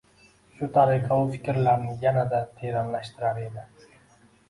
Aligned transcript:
Shu 0.55 0.69
tariqa 0.77 1.19
u 1.25 1.27
fikrlarini 1.35 1.95
yanada 2.07 2.43
teranlashtirar 2.59 3.43
edi 3.47 3.71